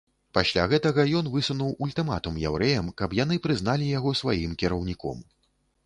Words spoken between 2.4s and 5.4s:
яўрэям, каб яны прызналі яго сваім кіраўніком.